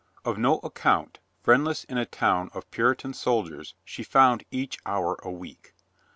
Of 0.25 0.39
no 0.39 0.57
account, 0.63 1.19
friendless 1.43 1.83
in 1.83 1.99
a 1.99 2.07
town 2.07 2.49
of 2.55 2.71
Puritan 2.71 3.13
sol 3.13 3.45
diers, 3.47 3.75
she 3.85 4.01
found 4.01 4.45
each 4.49 4.79
hour 4.83 5.19
a 5.21 5.29
week. 5.29 5.75